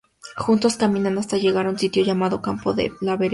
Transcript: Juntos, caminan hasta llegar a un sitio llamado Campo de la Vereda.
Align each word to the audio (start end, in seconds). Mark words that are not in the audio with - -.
Juntos, 0.35 0.77
caminan 0.77 1.19
hasta 1.19 1.37
llegar 1.37 1.67
a 1.67 1.69
un 1.69 1.77
sitio 1.77 2.03
llamado 2.03 2.41
Campo 2.41 2.73
de 2.73 2.91
la 3.01 3.17
Vereda. 3.17 3.29